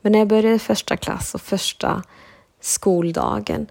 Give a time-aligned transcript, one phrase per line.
[0.00, 2.02] Men när jag började första klass och första
[2.60, 3.66] skoldagen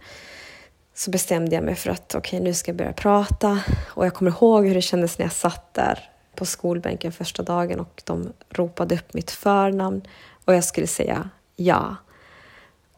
[0.94, 3.60] så bestämde jag mig för att okej, okay, nu ska jag börja prata.
[3.88, 7.80] Och jag kommer ihåg hur det kändes när jag satt där på skolbänken första dagen
[7.80, 10.02] och de ropade upp mitt förnamn
[10.46, 11.96] och jag skulle säga ja.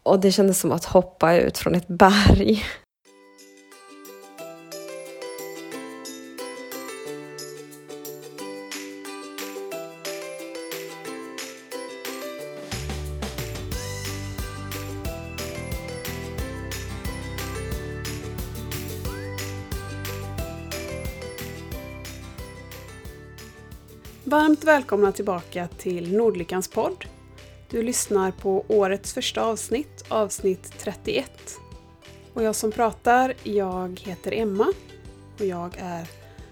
[0.04, 2.64] Och det kändes som att hoppa ut från ett berg.
[24.32, 27.06] Varmt välkomna tillbaka till Nordlyckans podd.
[27.70, 31.32] Du lyssnar på årets första avsnitt, avsnitt 31.
[32.34, 34.74] Och jag som pratar, jag heter Emma
[35.40, 36.08] och jag är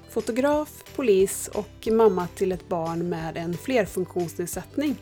[0.09, 4.95] fotograf, polis och mamma till ett barn med en flerfunktionsnedsättning,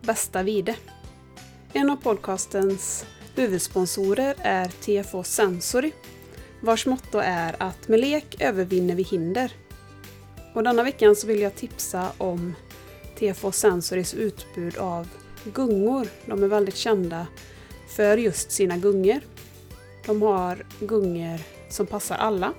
[0.00, 0.74] Bästa Vide.
[1.72, 5.92] En av podcastens huvudsponsorer är TFO Sensory,
[6.60, 9.52] vars motto är att med lek övervinner vi hinder.
[10.54, 12.54] Och denna veckan så vill jag tipsa om
[13.18, 15.08] TFO Sensorys utbud av
[15.44, 16.08] gungor.
[16.26, 17.26] De är väldigt kända
[17.88, 19.20] för just sina gungor.
[20.06, 22.52] De har gungor som passar alla.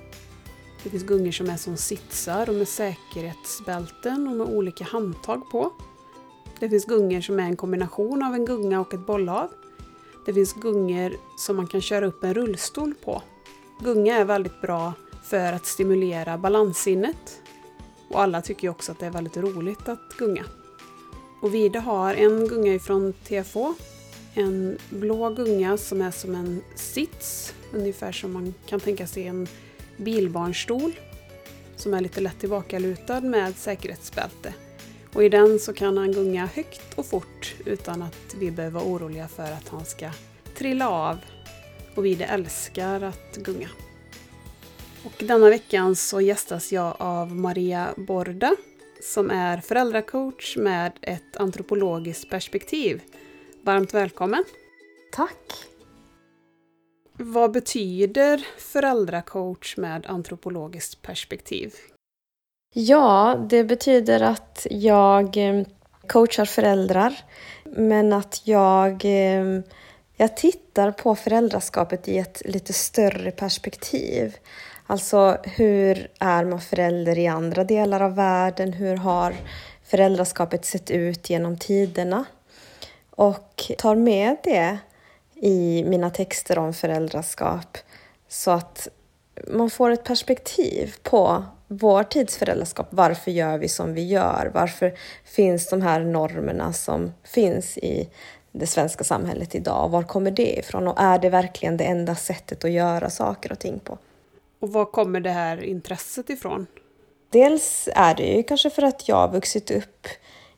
[0.82, 5.72] Det finns gungor som är som sitsar och med säkerhetsbälten och med olika handtag på.
[6.60, 9.50] Det finns gungor som är en kombination av en gunga och ett bollhav.
[10.26, 13.22] Det finns gungor som man kan köra upp en rullstol på.
[13.80, 14.92] Gunga är väldigt bra
[15.24, 17.42] för att stimulera balanssinnet
[18.12, 20.44] och alla tycker ju också att det är väldigt roligt att gunga.
[21.42, 23.74] Och Vide har en gunga ifrån TFO.
[24.34, 29.46] En blå gunga som är som en sits, ungefär som man kan tänka sig en
[29.96, 30.92] bilbarnstol.
[31.76, 34.54] Som är lite lätt tillbakalutad med säkerhetsbälte.
[35.14, 38.84] Och i den så kan han gunga högt och fort utan att vi behöver vara
[38.84, 40.10] oroliga för att han ska
[40.58, 41.18] trilla av.
[41.94, 43.68] Och Vide älskar att gunga.
[45.04, 48.56] Och denna veckan så gästas jag av Maria Borda
[49.02, 53.00] som är föräldracoach med ett antropologiskt perspektiv.
[53.62, 54.44] Varmt välkommen!
[55.12, 55.64] Tack!
[57.12, 61.74] Vad betyder föräldracoach med antropologiskt perspektiv?
[62.74, 65.66] Ja, det betyder att jag eh,
[66.06, 67.14] coachar föräldrar
[67.64, 69.60] men att jag, eh,
[70.16, 74.36] jag tittar på föräldraskapet i ett lite större perspektiv.
[74.92, 78.72] Alltså hur är man förälder i andra delar av världen?
[78.72, 79.34] Hur har
[79.82, 82.24] föräldraskapet sett ut genom tiderna?
[83.10, 84.78] Och tar med det
[85.34, 87.78] i mina texter om föräldraskap
[88.28, 88.88] så att
[89.48, 92.86] man får ett perspektiv på vår tids föräldraskap.
[92.90, 94.50] Varför gör vi som vi gör?
[94.54, 98.08] Varför finns de här normerna som finns i
[98.52, 99.88] det svenska samhället idag?
[99.88, 100.88] Var kommer det ifrån?
[100.88, 103.98] Och är det verkligen det enda sättet att göra saker och ting på?
[104.62, 106.66] Och var kommer det här intresset ifrån?
[107.30, 110.06] Dels är det ju kanske för att jag har vuxit upp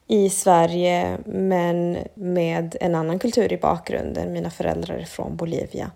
[0.06, 4.32] i Sverige men med en annan kultur i bakgrunden.
[4.32, 5.91] Mina föräldrar är från Bolivia.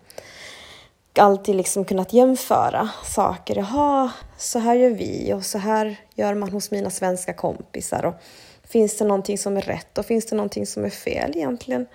[1.19, 3.55] Alltid liksom kunnat jämföra saker.
[3.55, 8.05] Jaha, så här gör vi och så här gör man hos mina svenska kompisar.
[8.05, 8.15] Och
[8.63, 11.87] finns det någonting som är rätt och finns det någonting som är fel egentligen?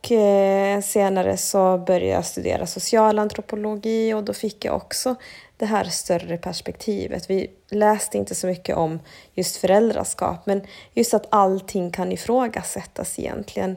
[0.00, 5.14] Och eh, senare så började jag studera socialantropologi och då fick jag också
[5.56, 7.30] det här större perspektivet.
[7.30, 8.98] Vi läste inte så mycket om
[9.34, 10.62] just föräldraskap, men
[10.94, 13.76] just att allting kan ifrågasättas egentligen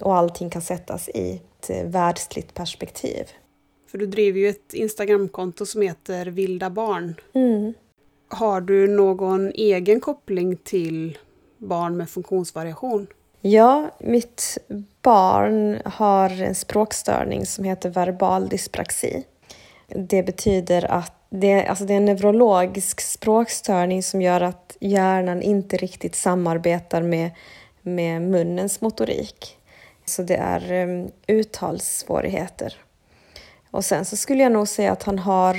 [0.00, 3.24] och allting kan sättas i ett eh, världsligt perspektiv.
[3.90, 7.14] För du driver ju ett Instagramkonto som heter Vilda barn.
[7.32, 7.74] Mm.
[8.28, 11.18] Har du någon egen koppling till
[11.58, 13.06] barn med funktionsvariation?
[13.44, 14.58] Ja, mitt
[15.02, 19.24] barn har en språkstörning som heter verbal dyspraxi.
[19.88, 25.76] Det betyder att det, alltså det är en neurologisk språkstörning som gör att hjärnan inte
[25.76, 27.30] riktigt samarbetar med,
[27.82, 29.58] med munnens motorik.
[30.04, 32.74] Så det är um, uttalssvårigheter.
[33.70, 35.56] Och sen så skulle jag nog säga att han har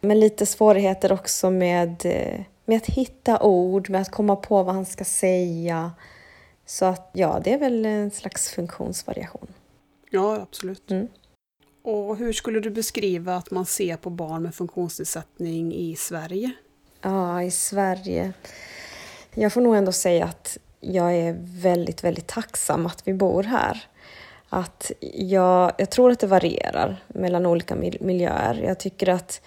[0.00, 4.74] men lite svårigheter också med, eh, med att hitta ord, med att komma på vad
[4.74, 5.92] han ska säga.
[6.66, 9.46] Så att ja, det är väl en slags funktionsvariation.
[10.10, 10.90] Ja, absolut.
[10.90, 11.08] Mm.
[11.82, 16.52] Och hur skulle du beskriva att man ser på barn med funktionsnedsättning i Sverige?
[17.00, 18.32] Ja, i Sverige.
[19.34, 23.84] Jag får nog ändå säga att jag är väldigt, väldigt tacksam att vi bor här.
[24.48, 28.62] Att jag, jag tror att det varierar mellan olika miljöer.
[28.64, 29.40] Jag tycker att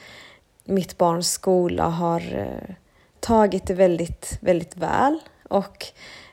[0.63, 2.75] mitt barns skola har eh,
[3.19, 5.19] tagit det väldigt, väldigt väl
[5.49, 5.85] och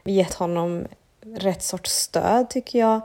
[0.05, 0.87] gett honom
[1.21, 3.01] rätt sorts stöd tycker jag.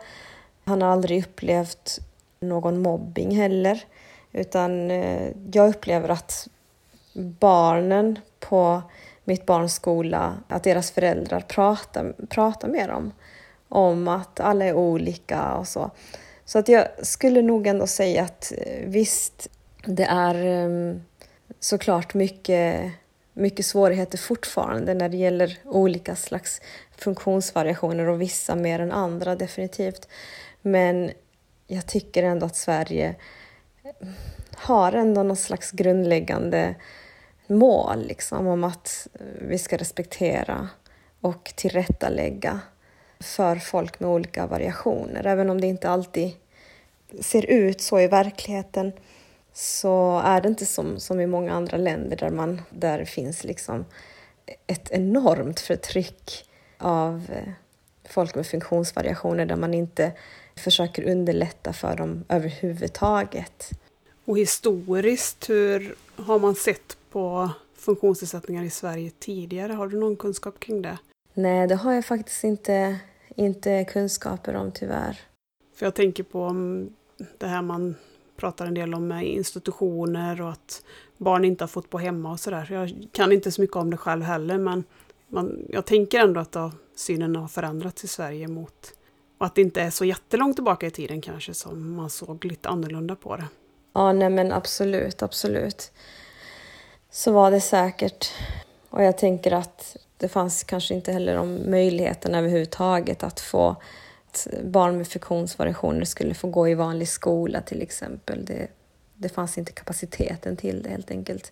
[0.64, 2.00] Han har aldrig upplevt
[2.40, 3.84] någon mobbing heller.
[4.32, 6.48] Utan eh, jag upplever att
[7.14, 8.82] barnen på
[9.24, 13.12] mitt barns skola, att deras föräldrar pratar, pratar med dem
[13.70, 15.92] om att alla är olika och så.
[16.46, 19.48] Så att jag skulle nog ändå säga att eh, visst,
[19.86, 21.02] det är ehm,
[21.60, 22.92] såklart mycket,
[23.38, 26.62] mycket svårigheter fortfarande när det gäller olika slags
[26.98, 30.08] funktionsvariationer och vissa mer än andra definitivt.
[30.62, 31.12] Men
[31.68, 33.16] jag tycker ändå att Sverige
[34.56, 36.76] har ändå någon slags grundläggande
[37.48, 39.08] mål liksom, om att
[39.42, 40.70] vi ska respektera
[41.22, 42.60] och tillrättalägga
[43.20, 45.26] för folk med olika variationer.
[45.26, 46.32] Även om det inte alltid
[47.22, 48.92] ser ut så i verkligheten
[49.58, 53.86] så är det inte som, som i många andra länder där, man, där finns liksom
[54.68, 57.54] ett enormt förtryck av eh,
[58.10, 60.12] folk med funktionsvariationer där man inte
[60.56, 63.70] försöker underlätta för dem överhuvudtaget.
[64.26, 69.74] Och historiskt, hur har man sett på funktionsnedsättningar i Sverige tidigare?
[69.74, 70.98] Har du någon kunskap kring det?
[71.34, 73.00] Nej, det har jag faktiskt inte,
[73.36, 75.20] inte kunskaper om tyvärr.
[75.76, 76.56] För jag tänker på
[77.38, 77.96] det här man
[78.38, 80.84] pratar en del om eh, institutioner och att
[81.18, 82.68] barn inte har fått bo hemma och sådär.
[82.72, 84.84] Jag kan inte så mycket om det själv heller men
[85.28, 88.94] man, jag tänker ändå att då, synen har förändrats i Sverige mot
[89.38, 92.70] och att det inte är så jättelångt tillbaka i tiden kanske som man såg lite
[92.70, 93.46] annorlunda på det.
[93.94, 95.92] Ja, nej men absolut, absolut.
[97.10, 98.32] Så var det säkert.
[98.90, 103.76] Och jag tänker att det fanns kanske inte heller de möjligheterna överhuvudtaget att få
[104.46, 108.46] att barn med funktionsvariationer skulle få gå i vanlig skola till exempel.
[108.46, 108.68] Det,
[109.14, 111.52] det fanns inte kapaciteten till det helt enkelt.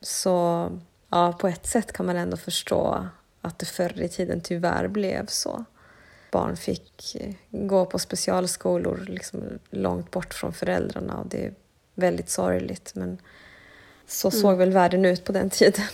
[0.00, 0.68] Så
[1.08, 3.06] ja, på ett sätt kan man ändå förstå
[3.40, 5.64] att det förr i tiden tyvärr blev så.
[6.32, 9.40] Barn fick eh, gå på specialskolor liksom
[9.70, 11.54] långt bort från föräldrarna och det är
[11.94, 13.18] väldigt sorgligt men
[14.06, 14.58] så såg mm.
[14.58, 15.86] väl världen ut på den tiden.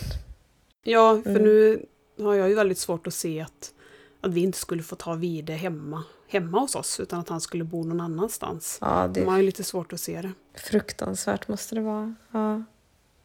[0.83, 1.43] Ja, för mm.
[1.43, 1.85] nu
[2.19, 3.73] har jag ju väldigt svårt att se att,
[4.21, 7.63] att vi inte skulle få ta Vide hemma, hemma hos oss utan att han skulle
[7.63, 8.77] bo någon annanstans.
[8.81, 9.19] Ja, det...
[9.19, 10.31] Man har ju lite svårt att se det.
[10.53, 12.15] Fruktansvärt måste det vara.
[12.31, 12.63] Ja,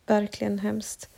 [0.06, 1.10] verkligen hemskt.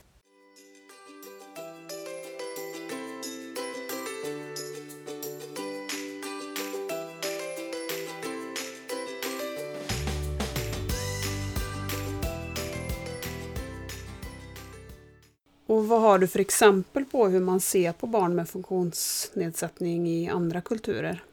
[15.66, 20.28] Och vad har du för exempel på hur man ser på barn med funktionsnedsättning i
[20.28, 21.24] andra kulturer?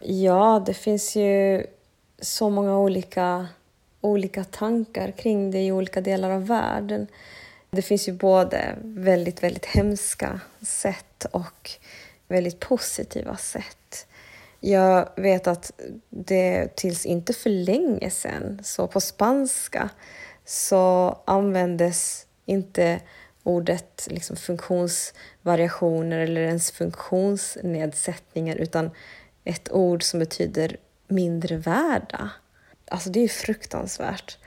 [0.00, 1.66] Ja, det finns ju
[2.20, 3.48] så många olika,
[4.00, 7.06] olika tankar kring det i olika delar av världen.
[7.70, 11.70] Det finns ju både väldigt, väldigt hemska sätt och
[12.28, 14.06] väldigt positiva sätt.
[14.60, 15.72] Jag vet att
[16.10, 19.90] det tills inte för länge sedan, så på spanska,
[20.44, 23.00] så användes inte
[23.42, 28.90] ordet liksom funktionsvariationer eller ens funktionsnedsättningar utan
[29.46, 30.76] ett ord som betyder
[31.08, 32.30] mindre värda.
[32.90, 34.38] Alltså det är fruktansvärt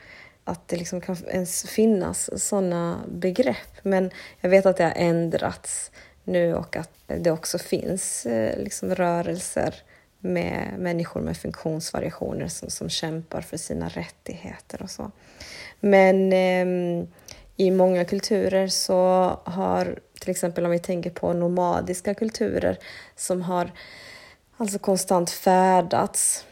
[0.44, 3.84] att det liksom kan ens finnas sådana begrepp.
[3.84, 4.12] Men
[4.42, 5.92] jag vet att det har ändrats
[6.24, 9.76] nu och att det också finns eh, liksom rörelser
[10.20, 15.12] med människor med funktionsvariationer som, som kämpar för sina rättigheter och så.
[15.80, 17.08] Men eh,
[17.58, 18.94] i många kulturer så
[19.44, 22.78] har, till exempel om vi tänker på nomadiska kulturer
[23.16, 23.72] som har
[24.60, 26.46] alltså konstant färdats,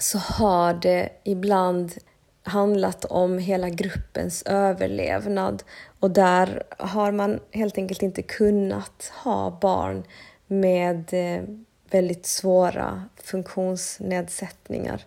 [0.00, 1.92] så har det ibland
[2.42, 5.62] handlat om hela gruppens överlevnad
[6.00, 10.04] och där har man helt enkelt inte kunnat ha barn
[10.46, 11.44] med eh,
[11.90, 15.04] väldigt svåra funktionsnedsättningar.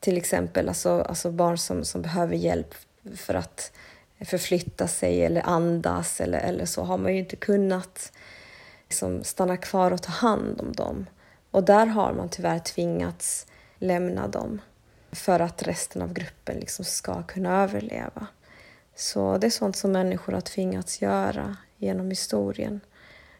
[0.00, 2.74] Till exempel alltså, alltså barn som, som behöver hjälp
[3.16, 3.72] för att
[4.20, 8.12] förflytta sig eller andas eller, eller så har man ju inte kunnat
[8.88, 11.06] liksom stanna kvar och ta hand om dem.
[11.52, 13.46] Och där har man tyvärr tvingats
[13.78, 14.60] lämna dem
[15.12, 18.26] för att resten av gruppen liksom ska kunna överleva.
[18.94, 22.80] Så det är sånt som människor har tvingats göra genom historien.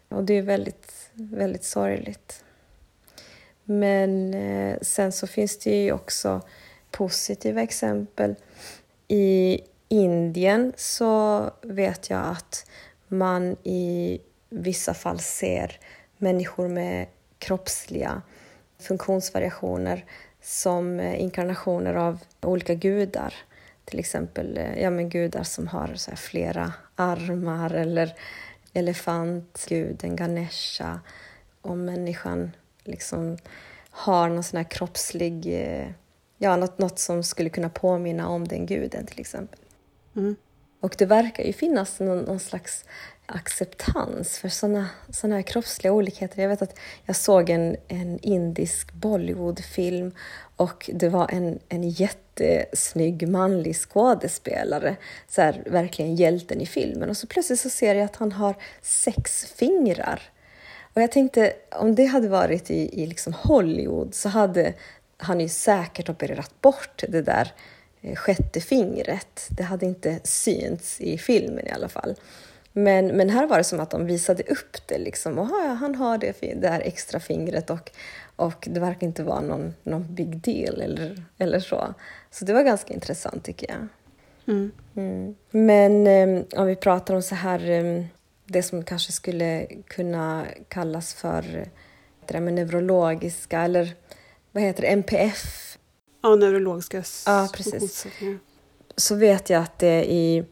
[0.08, 2.44] Och det är väldigt, väldigt sorgligt.
[3.64, 6.40] Men eh, sen så finns det ju också
[6.90, 8.34] positiva exempel.
[9.08, 12.66] I Indien så vet jag att
[13.08, 15.80] man i vissa fall ser
[16.16, 17.06] människor med
[17.42, 18.22] kroppsliga
[18.78, 20.04] funktionsvariationer
[20.42, 23.34] som inkarnationer av olika gudar.
[23.84, 28.14] Till exempel ja, men gudar som har så flera armar eller
[28.72, 31.00] elefantguden Ganesha.
[31.60, 32.50] Om människan
[32.84, 33.38] liksom
[33.90, 35.88] har någon sån här kroppslig, eh,
[36.38, 39.58] ja något, något som skulle kunna påminna om den guden till exempel.
[40.16, 40.36] Mm.
[40.80, 42.84] Och det verkar ju finnas någon, någon slags
[43.26, 46.42] acceptans för sådana såna här kroppsliga olikheter.
[46.42, 50.12] Jag vet att jag såg en, en indisk Bollywoodfilm
[50.56, 54.96] och det var en, en jättesnygg manlig skådespelare,
[55.28, 57.10] så här, verkligen hjälten i filmen.
[57.10, 60.22] Och så plötsligt så ser jag att han har sex fingrar.
[60.94, 64.74] Och jag tänkte, om det hade varit i, i liksom Hollywood så hade
[65.16, 67.52] han ju säkert opererat bort det där
[68.00, 69.48] eh, sjätte fingret.
[69.50, 72.14] Det hade inte synts i filmen i alla fall.
[72.72, 74.98] Men, men här var det som att de visade upp det.
[74.98, 75.38] Liksom.
[75.38, 77.90] Ja, han har det, det här extra fingret och,
[78.36, 81.94] och det verkar inte vara någon, någon big deal eller, eller så.
[82.30, 83.88] Så det var ganska intressant tycker jag.
[84.54, 84.72] Mm.
[84.96, 85.34] Mm.
[85.50, 88.04] Men eh, om vi pratar om så här, eh,
[88.44, 91.68] det som kanske skulle kunna kallas för
[92.26, 93.94] det med neurologiska eller
[94.52, 95.78] vad heter det, NPF?
[96.22, 98.06] Ja, neurologiska ja, precis.
[98.96, 100.44] Så vet jag att det i,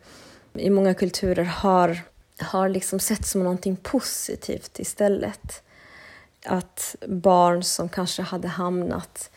[0.55, 2.01] i många kulturer har
[2.43, 5.63] har liksom sett som någonting positivt istället.
[6.47, 9.31] Att barn som kanske hade hamnat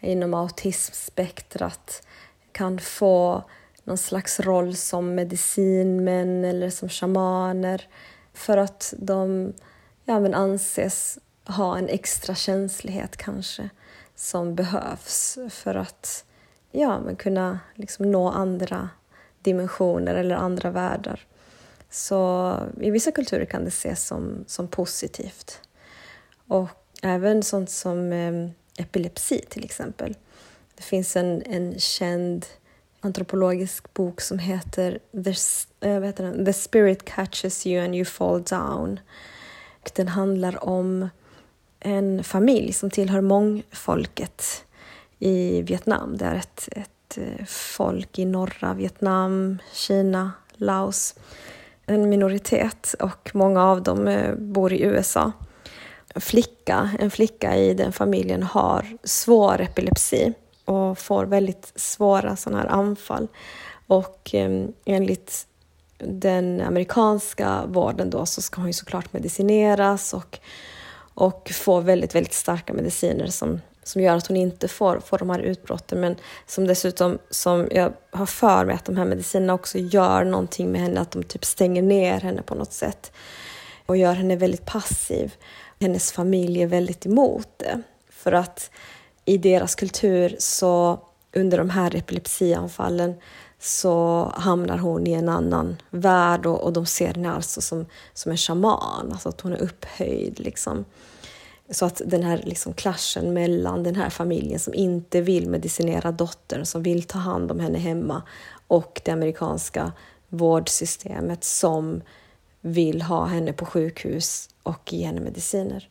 [0.00, 2.06] inom autismspektrat
[2.52, 3.44] kan få
[3.84, 7.88] någon slags roll som medicinmän eller som shamaner
[8.34, 9.52] för att de
[10.04, 13.70] ja, men anses ha en extra känslighet kanske
[14.14, 16.24] som behövs för att
[16.72, 18.88] ja, men kunna liksom nå andra
[19.42, 21.26] dimensioner eller andra världar.
[21.90, 25.60] Så i vissa kulturer kan det ses som, som positivt.
[26.46, 26.68] Och
[27.02, 30.16] även sånt som eh, epilepsi till exempel.
[30.76, 32.46] Det finns en, en känd
[33.00, 35.34] antropologisk bok som heter The,
[35.88, 36.44] äh, heter den?
[36.44, 39.00] The Spirit Catches You and You Fall Down.
[39.94, 41.08] Den handlar om
[41.80, 44.64] en familj som tillhör mångfolket
[45.18, 46.16] i Vietnam.
[46.16, 51.14] Det är ett, ett eh, folk i norra Vietnam, Kina, Laos
[51.90, 55.32] en minoritet och många av dem eh, bor i USA.
[56.14, 60.32] En flicka, en flicka i den familjen har svår epilepsi
[60.64, 63.28] och får väldigt svåra sådana här anfall.
[63.86, 65.46] Och ehm, enligt
[65.98, 70.38] den amerikanska vården då så ska hon ju såklart medicineras och,
[71.14, 75.30] och få väldigt, väldigt starka mediciner som som gör att hon inte får, får de
[75.30, 79.78] här utbrotten men som dessutom, som jag har för mig att de här medicinerna också
[79.78, 83.12] gör någonting med henne, att de typ stänger ner henne på något sätt
[83.86, 85.34] och gör henne väldigt passiv.
[85.80, 88.70] Hennes familj är väldigt emot det för att
[89.24, 91.00] i deras kultur så
[91.32, 93.14] under de här epilepsianfallen
[93.58, 98.32] så hamnar hon i en annan värld och, och de ser henne alltså som, som
[98.32, 100.84] en shaman, alltså att hon är upphöjd liksom.
[101.70, 106.66] Så att den här liksom klaschen mellan den här familjen som inte vill medicinera dottern,
[106.66, 108.22] som vill ta hand om henne hemma
[108.66, 109.92] och det amerikanska
[110.28, 112.02] vårdsystemet som
[112.60, 115.88] vill ha henne på sjukhus och ge henne mediciner.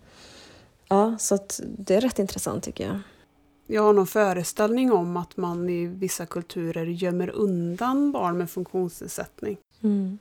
[0.88, 1.38] Ja, så
[1.78, 3.00] det är rätt intressant tycker jag.
[3.68, 9.58] Jag har någon föreställning om att man i vissa kulturer gömmer undan barn med funktionsnedsättning.
[9.84, 10.18] Mm.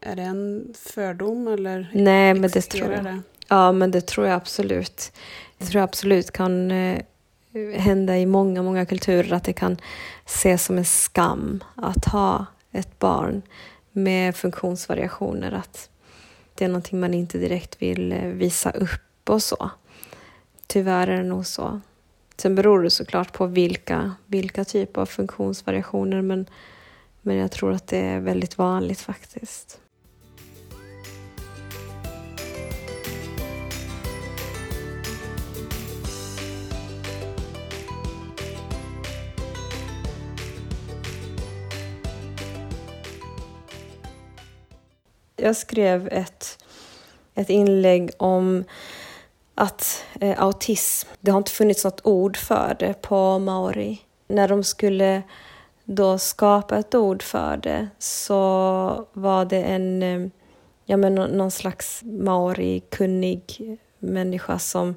[0.00, 3.04] Är det en fördom eller Nej, men det tror jag.
[3.04, 3.22] Det?
[3.52, 5.12] Ja, men det tror jag absolut.
[5.58, 7.02] Det tror jag absolut kan eh,
[7.76, 9.76] hända i många, många kulturer att det kan
[10.26, 13.42] ses som en skam att ha ett barn
[13.92, 15.52] med funktionsvariationer.
[15.52, 15.90] Att
[16.54, 19.70] det är någonting man inte direkt vill eh, visa upp och så.
[20.66, 21.80] Tyvärr är det nog så.
[22.36, 26.46] Sen beror det såklart på vilka, vilka typer av funktionsvariationer men,
[27.22, 29.80] men jag tror att det är väldigt vanligt faktiskt.
[45.40, 46.64] Jag skrev ett,
[47.34, 48.64] ett inlägg om
[49.54, 54.00] att eh, autism, det har inte funnits något ord för det på maori.
[54.28, 55.22] När de skulle
[55.84, 60.28] då skapa ett ord för det så var det en, eh,
[60.84, 64.94] ja men någon slags maori-kunnig människa som,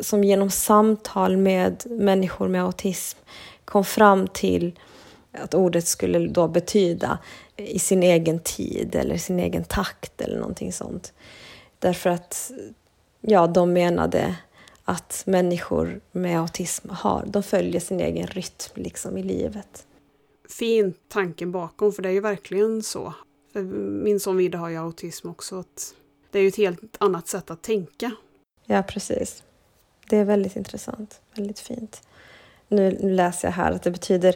[0.00, 3.18] som genom samtal med människor med autism
[3.64, 4.78] kom fram till
[5.32, 7.18] att ordet skulle då betyda
[7.56, 11.12] i sin egen tid eller sin egen takt eller någonting sånt.
[11.78, 12.52] Därför att
[13.20, 14.36] ja, de menade
[14.84, 19.86] att människor med autism har, de följer sin egen rytm liksom i livet.
[20.48, 23.14] Fin tanken bakom, för det är ju verkligen så.
[23.52, 23.62] För
[24.02, 25.58] min son Vida har ju autism också.
[25.58, 25.94] Att
[26.30, 28.10] det är ju ett helt annat sätt att tänka.
[28.66, 29.42] Ja, precis.
[30.08, 32.02] det är väldigt intressant, väldigt fint.
[32.68, 34.34] Nu läser jag här att det betyder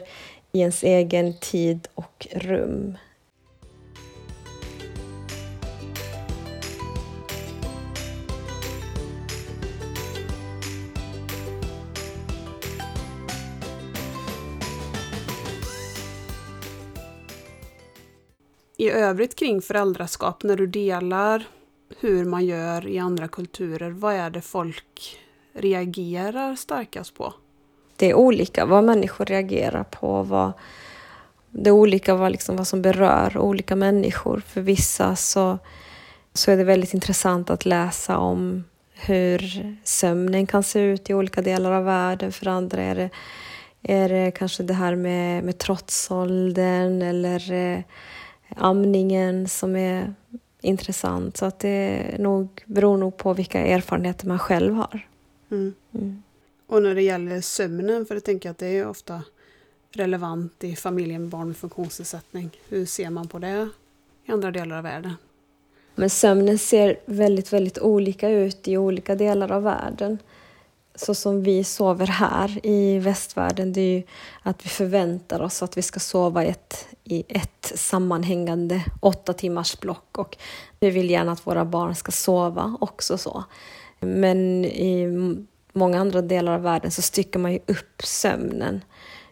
[0.55, 2.97] i ens egen tid och rum.
[18.77, 21.47] I övrigt kring föräldraskap, när du delar
[21.99, 25.19] hur man gör i andra kulturer, vad är det folk
[25.53, 27.33] reagerar starkast på?
[28.03, 30.23] Det är olika vad människor reagerar på.
[30.23, 30.51] Vad,
[31.51, 34.39] det är olika vad, liksom, vad som berör olika människor.
[34.47, 35.57] För vissa så,
[36.33, 41.41] så är det väldigt intressant att läsa om hur sömnen kan se ut i olika
[41.41, 42.31] delar av världen.
[42.31, 43.09] För andra är det,
[43.83, 47.79] är det kanske det här med, med trotsåldern eller eh,
[48.55, 50.13] amningen som är
[50.61, 51.37] intressant.
[51.37, 55.07] Så att det nog, beror nog på vilka erfarenheter man själv har.
[55.51, 55.73] Mm.
[55.93, 56.23] Mm.
[56.73, 59.23] Och när det gäller sömnen, för det tänker jag att det är ofta
[59.91, 62.49] relevant i familjer med barn med funktionsnedsättning.
[62.69, 63.69] Hur ser man på det
[64.25, 65.13] i andra delar av världen?
[65.95, 70.17] Men sömnen ser väldigt, väldigt olika ut i olika delar av världen.
[70.95, 74.03] Så som vi sover här i västvärlden, det är ju
[74.43, 80.17] att vi förväntar oss att vi ska sova ett, i ett sammanhängande åtta timmars block
[80.17, 80.37] och
[80.79, 83.43] vi vill gärna att våra barn ska sova också så.
[83.99, 85.07] Men i
[85.73, 88.81] många andra delar av världen så styckar man ju upp sömnen.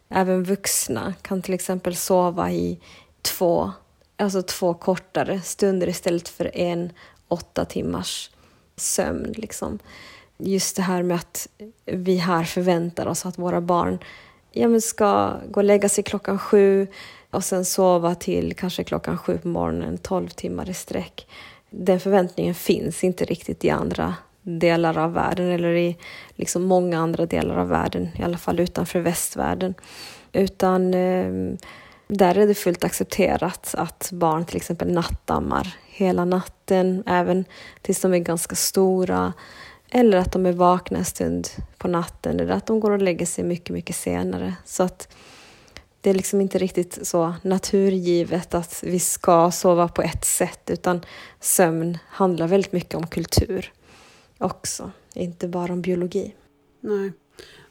[0.09, 2.79] Även vuxna kan till exempel sova i
[3.21, 3.71] två,
[4.17, 6.91] alltså två kortare stunder istället för en
[7.27, 8.31] åtta timmars
[8.75, 9.33] sömn.
[9.37, 9.79] Liksom.
[10.37, 11.47] Just det här med att
[11.85, 13.99] vi här förväntar oss att våra barn
[14.51, 16.87] ja, men ska gå och lägga sig klockan sju
[17.29, 21.27] och sen sova till kanske klockan sju på morgonen, tolv timmar i sträck.
[21.69, 25.97] Den förväntningen finns inte riktigt i andra delar av världen eller i
[26.35, 29.73] liksom många andra delar av världen, i alla fall utanför västvärlden.
[30.31, 31.55] Utan eh,
[32.07, 37.45] där är det fullt accepterat att barn till exempel nattammar hela natten, även
[37.81, 39.33] tills de är ganska stora.
[39.89, 43.25] Eller att de är vakna en stund på natten eller att de går och lägger
[43.25, 44.55] sig mycket, mycket senare.
[44.65, 45.15] Så att
[46.01, 51.01] det är liksom inte riktigt så naturgivet att vi ska sova på ett sätt utan
[51.39, 53.71] sömn handlar väldigt mycket om kultur
[54.41, 56.35] också, inte bara om biologi.
[56.79, 57.11] Nej.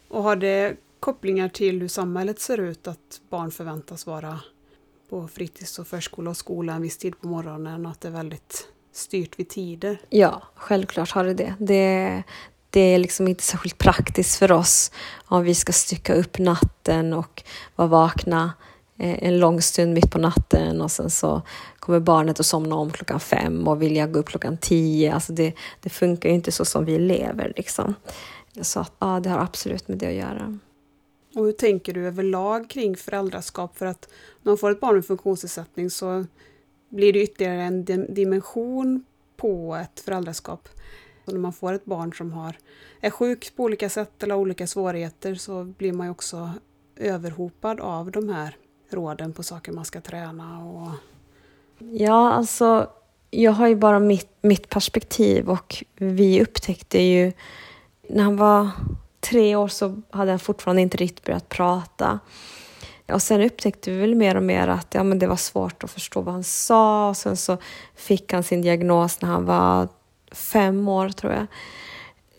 [0.09, 4.41] Och har det kopplingar till hur samhället ser ut, att barn förväntas vara
[5.11, 8.13] på fritids och förskola och skola en viss tid på morgonen och att det är
[8.13, 10.01] väldigt styrt vid tider?
[10.09, 11.55] Ja, självklart har det det.
[11.59, 12.23] Det,
[12.71, 14.93] det är liksom inte särskilt praktiskt för oss
[15.25, 17.43] om vi ska stycka upp natten och
[17.77, 18.53] vara vakna
[19.01, 21.43] Eh, en lång stund mitt på natten och sen så
[21.79, 25.15] kommer barnet att somna om klockan fem och vilja gå upp klockan tio.
[25.15, 27.53] Alltså det, det funkar ju inte så som vi lever.
[27.57, 27.95] Liksom.
[28.61, 30.59] Så att, ja, det har absolut med det att göra.
[31.35, 33.79] Och hur tänker du överlag kring föräldraskap?
[33.79, 34.09] För att
[34.43, 36.27] när man får ett barn med funktionsnedsättning så
[36.89, 37.85] blir det ytterligare en
[38.15, 39.05] dimension
[39.37, 40.69] på ett föräldraskap.
[41.25, 42.57] Så när man får ett barn som har,
[43.01, 46.51] är sjuk på olika sätt eller har olika svårigheter så blir man ju också
[46.97, 48.57] överhopad av de här
[48.95, 50.89] råden på saker man ska träna och
[51.93, 52.91] Ja, alltså
[53.31, 57.33] jag har ju bara mitt, mitt perspektiv och vi upptäckte ju
[58.09, 58.71] när han var
[59.21, 62.19] tre år så hade han fortfarande inte riktigt börjat prata.
[63.13, 65.91] Och sen upptäckte vi väl mer och mer att ja, men det var svårt att
[65.91, 67.57] förstå vad han sa och sen så
[67.95, 69.89] fick han sin diagnos när han var
[70.33, 71.47] fem år tror jag.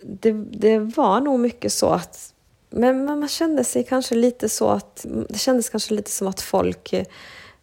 [0.04, 2.34] Det, det var nog mycket så att
[2.72, 6.94] men man kände sig kanske lite så att det kändes kanske lite som att folk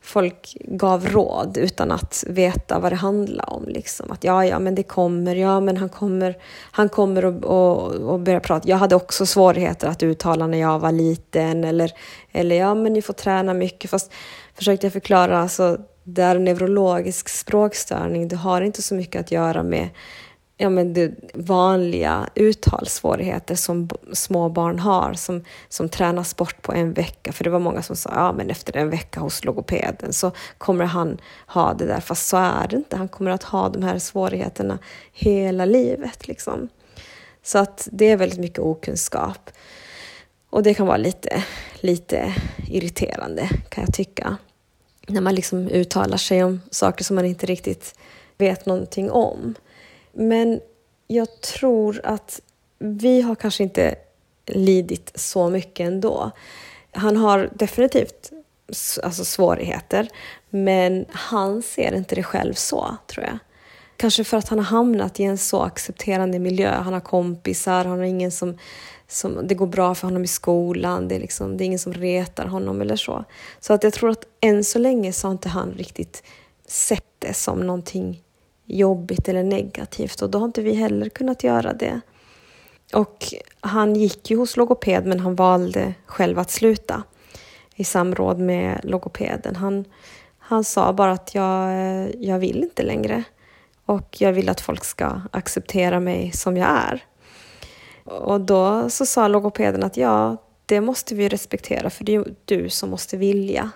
[0.00, 3.64] folk gav råd utan att veta vad det handlade om.
[3.68, 4.10] Liksom.
[4.10, 6.36] Att ja, ja, men det kommer, ja, men han kommer,
[6.70, 8.68] han kommer och, och, och börjar prata.
[8.68, 11.92] Jag hade också svårigheter att uttala när jag var liten eller,
[12.32, 13.90] eller ja, men ni får träna mycket.
[13.90, 14.12] Fast
[14.54, 18.28] försökte jag förklara, alltså, det är en neurologisk språkstörning.
[18.28, 19.88] Det har inte så mycket att göra med
[20.60, 26.92] ja, men det vanliga uttalssvårigheter som små barn har som, som tränas bort på en
[26.92, 27.32] vecka.
[27.32, 30.84] För det var många som sa ja men efter en vecka hos logopeden så kommer
[30.84, 32.00] han ha det där.
[32.00, 32.96] Fast så är det inte.
[32.96, 34.78] Han kommer att ha de här svårigheterna
[35.12, 36.28] hela livet.
[36.28, 36.68] Liksom.
[37.42, 39.50] Så att det är väldigt mycket okunskap.
[40.50, 41.44] Och det kan vara lite,
[41.74, 42.34] lite
[42.68, 44.36] irriterande kan jag tycka.
[45.08, 47.94] När man liksom uttalar sig om saker som man inte riktigt
[48.38, 49.54] vet någonting om.
[50.18, 50.60] Men
[51.06, 52.40] jag tror att
[52.78, 53.94] vi har kanske inte
[54.46, 56.30] lidit så mycket ändå.
[56.92, 58.32] Han har definitivt
[59.02, 60.08] alltså svårigheter,
[60.50, 63.38] men han ser inte det själv så, tror jag.
[63.96, 66.70] Kanske för att han har hamnat i en så accepterande miljö.
[66.70, 68.58] Han har kompisar, han har ingen som,
[69.08, 71.08] som det går bra för honom i skolan.
[71.08, 73.24] Det är, liksom, det är ingen som retar honom eller så.
[73.60, 76.22] Så att jag tror att än så länge så har inte han riktigt
[76.66, 78.22] sett det som någonting
[78.68, 82.00] jobbigt eller negativt och då har inte vi heller kunnat göra det.
[82.94, 83.24] Och
[83.60, 87.02] han gick ju hos logoped men han valde själv att sluta
[87.74, 89.56] i samråd med logopeden.
[89.56, 89.84] Han,
[90.38, 91.70] han sa bara att jag,
[92.24, 93.24] jag vill inte längre
[93.86, 97.04] och jag vill att folk ska acceptera mig som jag är.
[98.04, 102.70] Och då så sa logopeden att ja, det måste vi respektera för det är du
[102.70, 103.70] som måste vilja,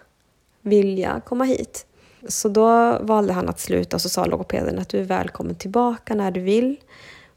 [0.60, 1.86] vilja komma hit.
[2.28, 6.14] Så då valde han att sluta och så sa logopeden att du är välkommen tillbaka
[6.14, 6.76] när du vill.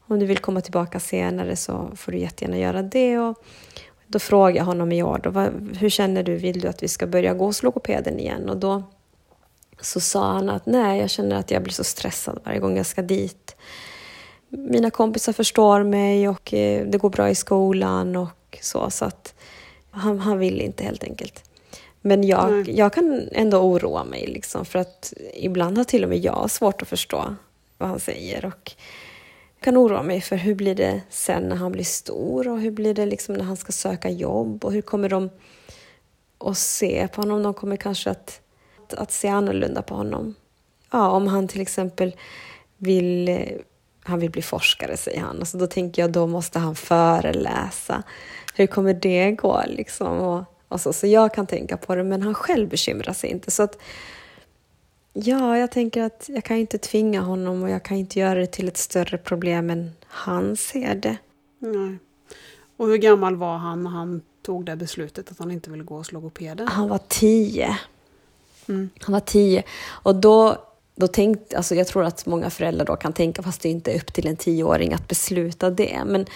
[0.06, 3.18] Om du vill komma tillbaka senare så får du jättegärna göra det.
[3.18, 3.44] Och
[4.06, 5.30] då frågade jag honom i år, då,
[5.78, 8.48] hur känner du, vill du att vi ska börja gå hos logopeden igen?
[8.48, 8.82] Och då
[9.80, 12.86] så sa han att nej, jag känner att jag blir så stressad varje gång jag
[12.86, 13.56] ska dit.
[14.48, 19.34] Mina kompisar förstår mig och eh, det går bra i skolan och så, så att
[19.90, 21.45] han, han vill inte helt enkelt.
[22.06, 26.18] Men jag, jag kan ändå oroa mig, liksom, för att ibland har till och med
[26.18, 27.34] jag svårt att förstå
[27.78, 28.44] vad han säger.
[28.44, 28.72] Och
[29.54, 32.70] jag kan oroa mig för hur blir det sen när han blir stor och hur
[32.70, 35.30] blir det liksom när han ska söka jobb och hur kommer de
[36.38, 37.42] att se på honom?
[37.42, 38.40] De kommer kanske att,
[38.82, 40.34] att, att se annorlunda på honom.
[40.90, 42.16] Ja, om han till exempel
[42.76, 43.38] vill
[44.00, 45.38] han vill bli forskare, säger han.
[45.38, 48.02] Alltså då tänker jag, då måste han föreläsa.
[48.54, 49.62] Hur kommer det gå?
[49.66, 50.18] Liksom?
[50.18, 53.50] Och Alltså, så jag kan tänka på det, men han själv bekymrar sig inte.
[53.50, 53.78] Så att,
[55.12, 58.46] ja, jag tänker att jag kan inte tvinga honom och jag kan inte göra det
[58.46, 61.16] till ett större problem än han ser det.
[61.58, 61.98] Nej.
[62.76, 65.96] Och hur gammal var han när han tog det beslutet att han inte ville gå
[65.96, 66.68] hos logopeden?
[66.68, 67.78] Han var tio.
[68.68, 68.90] Mm.
[69.00, 69.62] Han var tio.
[69.86, 70.56] Och då,
[70.94, 73.96] då tänkte, alltså jag tror att många föräldrar då kan tänka, fast det inte är
[73.96, 76.02] upp till en tioåring att besluta det.
[76.06, 76.26] Men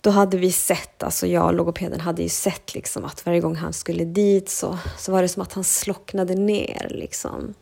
[0.00, 3.56] då hade vi sett, alltså jag och logopeden hade ju sett liksom att varje gång
[3.56, 6.86] han skulle dit så, så var det som att han slocknade ner.
[6.90, 7.54] Liksom.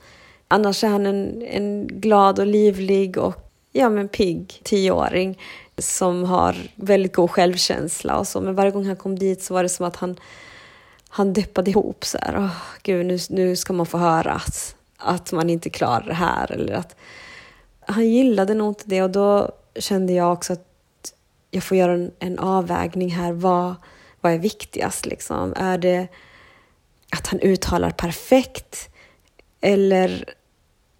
[0.48, 3.34] Annars är han en, en glad och livlig och
[3.72, 5.38] ja, men pigg tioåring
[5.78, 8.40] som har väldigt god självkänsla och så.
[8.40, 10.16] Men varje gång han kom dit så var det som att han,
[11.08, 12.04] han deppade ihop.
[12.04, 16.06] Så här, oh, gud, nu, nu ska man få höra att, att man inte klarar
[16.06, 16.52] det här.
[16.52, 16.96] Eller att,
[17.86, 20.75] han gillade nog inte det och då kände jag också att
[21.50, 23.32] jag får göra en, en avvägning här.
[23.32, 23.74] Vad,
[24.20, 25.06] vad är viktigast?
[25.06, 25.54] Liksom?
[25.56, 26.08] Är det
[27.10, 28.88] att han uttalar perfekt?
[29.60, 30.34] Eller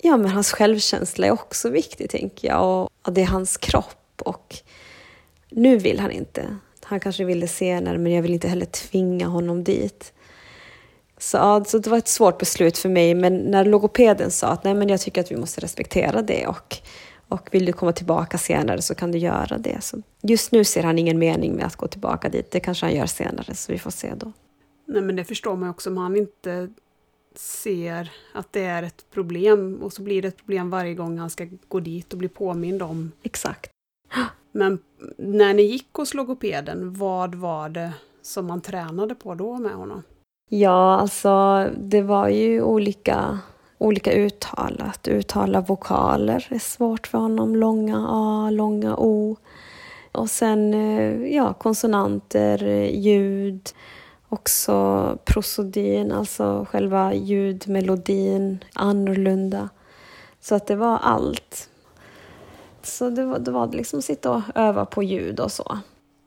[0.02, 2.88] ja, men hans självkänsla är också viktig, tänker jag.
[3.02, 4.22] Och det är hans kropp.
[4.24, 4.56] Och
[5.50, 6.56] nu vill han inte.
[6.82, 10.12] Han kanske vill det senare, men jag vill inte heller tvinga honom dit.
[11.18, 14.74] Så, alltså, det var ett svårt beslut för mig, men när logopeden sa att nej,
[14.74, 16.76] men jag tycker att vi måste respektera det och
[17.28, 19.82] och vill du komma tillbaka senare så kan du göra det.
[19.82, 22.50] Så just nu ser han ingen mening med att gå tillbaka dit.
[22.50, 24.32] Det kanske han gör senare, så vi får se då.
[24.86, 26.68] Nej, men det förstår man också om han inte
[27.34, 31.30] ser att det är ett problem och så blir det ett problem varje gång han
[31.30, 33.12] ska gå dit och bli påmind om.
[33.22, 33.70] Exakt.
[34.52, 34.78] Men
[35.16, 40.02] när ni gick hos logopeden, vad var det som man tränade på då med honom?
[40.50, 43.38] Ja, alltså det var ju olika
[43.78, 44.82] olika uttal.
[44.84, 47.56] Att uttala vokaler är svårt för honom.
[47.56, 49.36] Långa A, långa O.
[50.12, 52.58] Och sen eh, ja, konsonanter,
[52.90, 53.70] ljud,
[54.28, 59.68] också prosodin, alltså själva ljudmelodin, annorlunda.
[60.40, 61.68] Så att det var allt.
[62.82, 65.78] Så det var, det var liksom sitta och öva på ljud och så.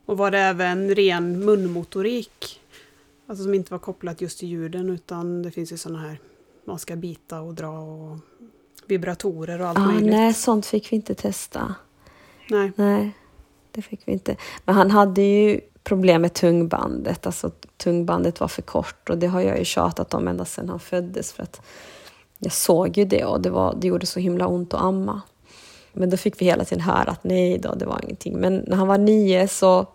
[0.05, 2.61] Och var det även ren munmotorik?
[3.27, 6.19] Alltså som inte var kopplat just till ljuden utan det finns ju sådana här
[6.69, 8.17] man ska bita och dra och
[8.87, 10.11] vibratorer och allt ah, möjligt.
[10.11, 11.75] Nej, sånt fick vi inte testa.
[12.49, 12.71] Nej.
[12.75, 13.11] Nej,
[13.71, 14.35] det fick vi inte.
[14.65, 19.41] Men han hade ju problem med tungbandet, alltså tungbandet var för kort och det har
[19.41, 21.61] jag ju tjatat om ända sedan han föddes för att
[22.37, 25.21] jag såg ju det och det, var, det gjorde så himla ont att amma.
[25.93, 28.39] Men då fick vi hela tiden höra att nej då, det var ingenting.
[28.39, 29.85] Men när han var nio så,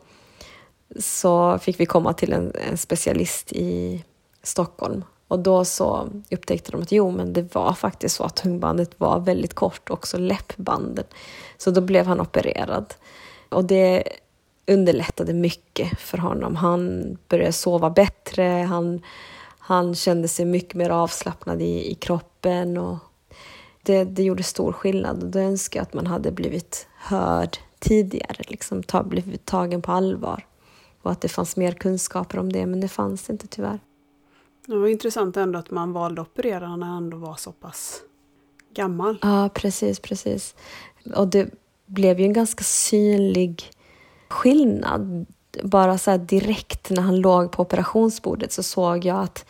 [0.98, 4.04] så fick vi komma till en, en specialist i
[4.42, 9.00] Stockholm och då så upptäckte de att jo, men det var faktiskt så att tungbandet
[9.00, 11.04] var väldigt kort, också läppbanden.
[11.58, 12.94] Så då blev han opererad.
[13.48, 14.04] Och det
[14.66, 16.56] underlättade mycket för honom.
[16.56, 19.02] Han började sova bättre, han,
[19.58, 22.98] han kände sig mycket mer avslappnad i, i kroppen och
[23.82, 25.22] det, det gjorde stor skillnad.
[25.22, 29.92] Och då önskar jag att man hade blivit hörd tidigare, liksom ta, blivit tagen på
[29.92, 30.46] allvar
[31.02, 33.80] och att det fanns mer kunskaper om det, men det fanns inte tyvärr.
[34.66, 38.02] Det var intressant ändå att man valde att operera när han ändå var så pass
[38.74, 39.18] gammal.
[39.22, 40.54] Ja, precis, precis.
[41.14, 41.50] Och det
[41.86, 43.70] blev ju en ganska synlig
[44.28, 45.26] skillnad.
[45.62, 49.46] Bara så direkt när han låg på operationsbordet så såg jag att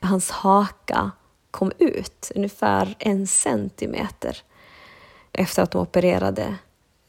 [0.00, 1.10] hans haka
[1.50, 4.36] kom ut ungefär en centimeter
[5.32, 6.56] efter att de opererade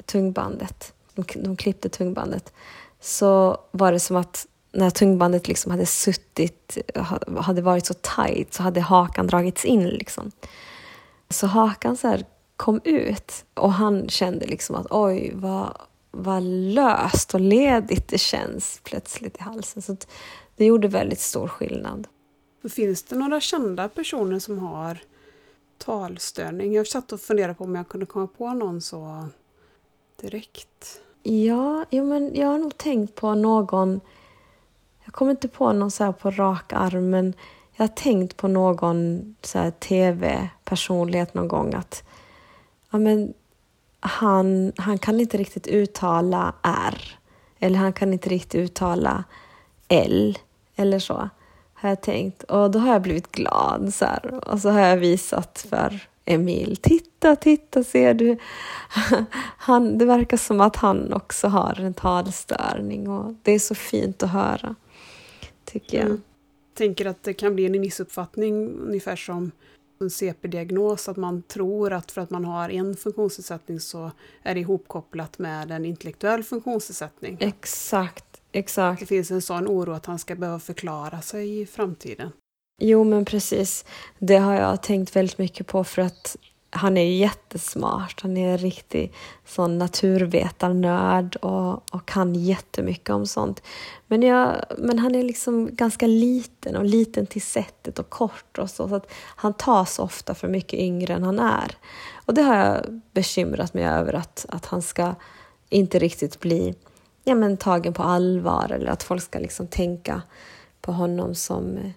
[0.05, 0.93] tungbandet.
[1.13, 2.53] De, de klippte tungbandet.
[2.99, 6.77] Så var det som att när tungbandet liksom hade suttit,
[7.37, 9.87] hade varit så tight så hade hakan dragits in.
[9.87, 10.31] Liksom.
[11.29, 12.17] Så hakan så
[12.55, 15.77] kom ut och han kände liksom att oj, vad,
[16.11, 19.81] vad löst och ledigt det känns plötsligt i halsen.
[19.81, 19.97] Så
[20.55, 22.07] det gjorde väldigt stor skillnad.
[22.69, 24.97] Finns det några kända personer som har
[25.77, 26.73] talstörning?
[26.73, 29.27] Jag satt och funderade på om jag kunde komma på någon så
[30.21, 31.01] direkt.
[31.23, 34.01] Ja, jo, men jag har nog tänkt på någon.
[35.11, 37.33] Jag kommer inte på någon så på rak arm, men
[37.75, 39.35] jag har tänkt på någon
[39.79, 42.03] tv-personlighet någon gång att
[42.91, 43.33] ja, men
[43.99, 47.19] han, han kan inte riktigt uttala R.
[47.59, 49.23] Eller han kan inte riktigt uttala
[49.87, 50.37] L.
[50.75, 51.29] Eller så
[51.73, 52.43] har jag tänkt.
[52.43, 53.93] Och då har jag blivit glad.
[53.93, 54.49] Så här.
[54.49, 56.77] Och så har jag visat för Emil.
[56.81, 58.37] Titta, titta, ser du?
[59.57, 64.23] Han, det verkar som att han också har en talstörning och det är så fint
[64.23, 64.75] att höra.
[65.71, 66.05] Tycker jag.
[66.05, 66.21] Mm.
[66.73, 69.51] Tänker att det kan bli en missuppfattning ungefär som
[70.01, 74.11] en CP-diagnos, att man tror att för att man har en funktionsnedsättning så
[74.43, 77.37] är det ihopkopplat med en intellektuell funktionsnedsättning.
[77.39, 78.99] Exakt, exakt.
[78.99, 82.31] Det finns en sån oro att han ska behöva förklara sig i framtiden.
[82.81, 83.85] Jo, men precis.
[84.19, 86.37] Det har jag tänkt väldigt mycket på för att
[86.73, 88.21] han är jättesmart.
[88.21, 89.13] Han är en riktig
[89.45, 93.63] sån naturvetarnörd och, och kan jättemycket om sånt.
[94.07, 98.69] Men, jag, men han är liksom ganska liten och liten till sättet och kort och
[98.69, 98.89] så.
[98.89, 101.77] så att han tas ofta för mycket yngre än han är.
[102.25, 105.15] Och det har jag bekymrat mig över att, att han ska
[105.69, 106.75] inte riktigt bli
[107.23, 110.21] ja, men, tagen på allvar eller att folk ska liksom tänka
[110.81, 111.93] på honom som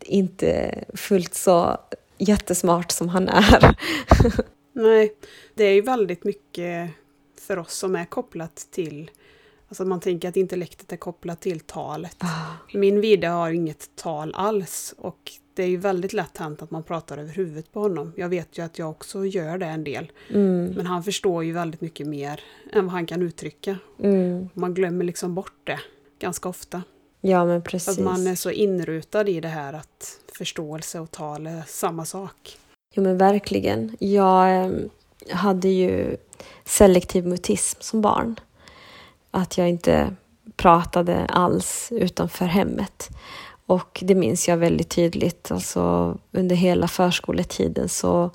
[0.00, 1.78] inte fullt så
[2.22, 3.76] jättesmart som han är.
[4.72, 5.14] Nej,
[5.54, 6.90] det är ju väldigt mycket
[7.40, 9.10] för oss som är kopplat till
[9.72, 12.22] Alltså man tänker att intellektet är kopplat till talet.
[12.22, 12.52] Oh.
[12.74, 16.82] Min Vide har inget tal alls och det är ju väldigt lätt hänt att man
[16.82, 18.12] pratar över huvudet på honom.
[18.16, 20.12] Jag vet ju att jag också gör det en del.
[20.30, 20.66] Mm.
[20.66, 22.40] Men han förstår ju väldigt mycket mer
[22.72, 23.78] än vad han kan uttrycka.
[24.02, 24.48] Mm.
[24.54, 25.80] Man glömmer liksom bort det
[26.18, 26.82] ganska ofta.
[27.20, 27.98] Ja, men precis.
[27.98, 32.58] Att man är så inrutad i det här att förståelse och tal är samma sak.
[32.94, 33.96] Jo, men verkligen.
[34.00, 34.90] Jag ehm,
[35.30, 36.16] hade ju
[36.64, 38.40] selektiv mutism som barn.
[39.30, 40.16] Att jag inte
[40.56, 43.10] pratade alls utanför hemmet.
[43.66, 45.50] Och det minns jag väldigt tydligt.
[45.50, 48.30] Alltså, under hela förskoletiden så,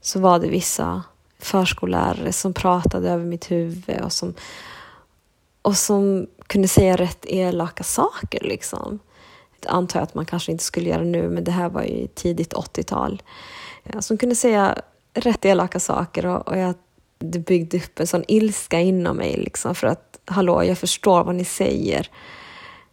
[0.00, 1.02] så var det vissa
[1.38, 4.34] förskollärare som pratade över mitt huvud och som,
[5.62, 8.40] och som kunde säga rätt elaka saker.
[8.44, 8.98] Liksom.
[9.60, 12.06] Det antar jag att man kanske inte skulle göra nu, men det här var ju
[12.06, 13.22] tidigt 80-tal.
[14.00, 14.78] Som kunde säga
[15.14, 16.74] rätt elaka saker och, och jag,
[17.18, 19.36] det byggde upp en sån ilska inom mig.
[19.36, 22.10] Liksom, för att, hallå, jag förstår vad ni säger.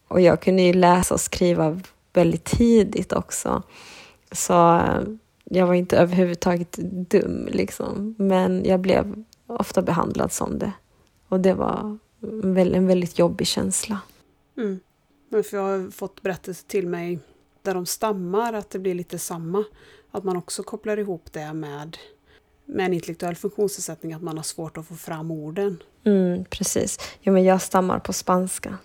[0.07, 1.81] Och jag kunde ju läsa och skriva
[2.13, 3.63] väldigt tidigt också.
[4.31, 5.01] Så eh,
[5.43, 6.77] jag var inte överhuvudtaget
[7.09, 8.15] dum, liksom.
[8.17, 10.71] Men jag blev ofta behandlad som det.
[11.27, 13.99] Och det var en väldigt jobbig känsla.
[14.57, 14.79] Mm.
[15.29, 17.19] För jag har fått berättelser till mig
[17.61, 19.63] där de stammar, att det blir lite samma.
[20.11, 21.97] Att man också kopplar ihop det med,
[22.65, 25.83] med en intellektuell funktionsnedsättning, att man har svårt att få fram orden.
[26.03, 26.99] Mm, precis.
[27.21, 28.77] Ja, men jag stammar på spanska.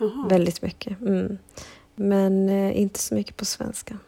[0.00, 0.26] Aha.
[0.30, 1.00] Väldigt mycket.
[1.00, 1.38] Mm.
[1.94, 3.98] Men eh, inte så mycket på svenska.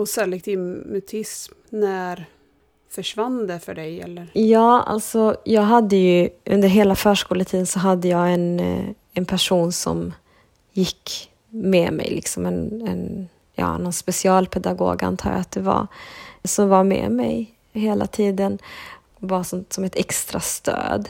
[0.00, 2.26] Och selektiv mutism, när
[2.90, 4.00] försvann det för dig?
[4.00, 4.26] Eller?
[4.32, 9.72] Ja, alltså jag hade ju under hela förskoletiden så hade jag en, eh, en person
[9.72, 10.12] som
[10.72, 15.86] gick med mig, liksom en, en ja, någon specialpedagog antar jag att det var,
[16.44, 18.58] som var med mig hela tiden,
[19.18, 21.08] var som, som ett extra stöd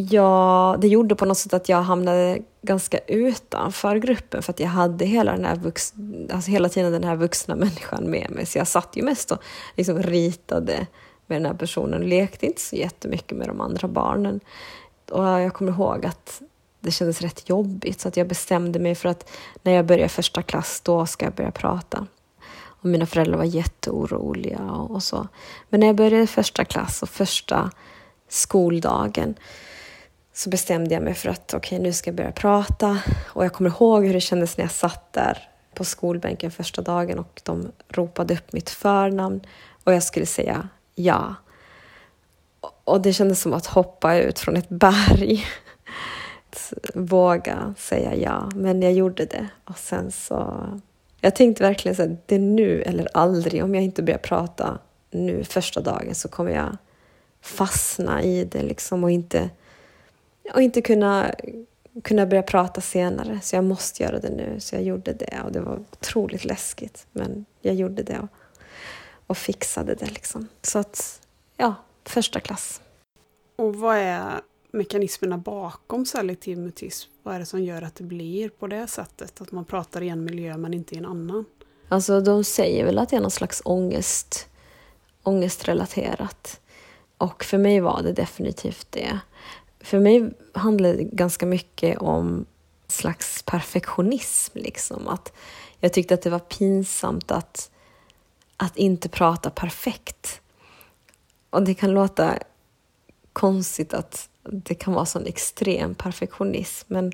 [0.00, 4.68] jag, det gjorde på något sätt att jag hamnade ganska utanför gruppen för att jag
[4.68, 5.94] hade hela, den här vux,
[6.32, 8.46] alltså hela tiden den här vuxna människan med mig.
[8.46, 9.38] Så jag satt ju mest och
[9.76, 10.86] liksom ritade
[11.26, 14.40] med den här personen och lekte inte så jättemycket med de andra barnen.
[15.10, 16.42] Och jag kommer ihåg att
[16.80, 19.30] det kändes rätt jobbigt så att jag bestämde mig för att
[19.62, 22.06] när jag börjar första klass då ska jag börja prata.
[22.58, 25.28] Och mina föräldrar var jätteoroliga och, och så.
[25.68, 27.70] Men när jag började första klass och första
[28.28, 29.34] skoldagen
[30.38, 32.98] så bestämde jag mig för att okej, okay, nu ska jag börja prata.
[33.26, 37.18] Och jag kommer ihåg hur det kändes när jag satt där på skolbänken första dagen
[37.18, 39.40] och de ropade upp mitt förnamn
[39.84, 41.34] och jag skulle säga ja.
[42.84, 45.46] Och det kändes som att hoppa ut från ett berg.
[46.50, 49.48] Att våga säga ja, men jag gjorde det.
[49.64, 50.66] Och sen så...
[51.20, 53.64] Jag tänkte verkligen så att det är nu eller aldrig.
[53.64, 54.78] Om jag inte börjar prata
[55.10, 56.76] nu första dagen så kommer jag
[57.40, 59.50] fastna i det liksom och inte,
[60.54, 61.34] och inte kunna,
[62.04, 63.40] kunna börja prata senare.
[63.42, 64.60] Så jag måste göra det nu.
[64.60, 67.06] Så jag gjorde det och det var otroligt läskigt.
[67.12, 68.28] Men jag gjorde det och,
[69.26, 70.48] och fixade det liksom.
[70.62, 71.20] Så att,
[71.56, 72.80] ja, första klass.
[73.56, 77.10] Och vad är mekanismerna bakom selektiv mutism?
[77.22, 79.40] Vad är det som gör att det blir på det sättet?
[79.40, 81.44] Att man pratar i en miljö men inte i en annan?
[81.88, 84.48] Alltså de säger väl att det är någon slags ångest,
[85.22, 86.60] ångestrelaterat.
[87.18, 89.20] Och för mig var det definitivt det.
[89.80, 92.46] För mig handlade det ganska mycket om
[92.86, 94.58] slags perfektionism.
[94.58, 95.08] Liksom.
[95.08, 95.32] Att
[95.80, 97.70] jag tyckte att det var pinsamt att,
[98.56, 100.40] att inte prata perfekt.
[101.50, 102.38] Och det kan låta
[103.32, 107.12] konstigt att det kan vara sån extrem perfektionism, men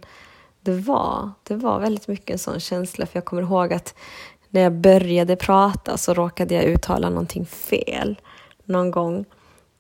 [0.61, 3.95] det var, det var väldigt mycket en sån känsla, för jag kommer ihåg att
[4.49, 8.21] när jag började prata så råkade jag uttala någonting fel
[8.65, 9.25] någon gång.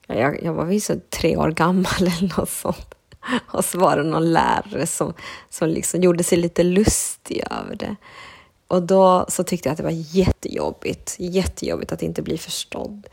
[0.06, 2.94] Jag, jag var visst tre år gammal eller något sånt.
[3.46, 5.14] Och så var det någon lärare som,
[5.50, 7.96] som liksom gjorde sig lite lustig över det.
[8.68, 13.06] Och då så tyckte jag att det var jättejobbigt, jättejobbigt att inte bli förstådd.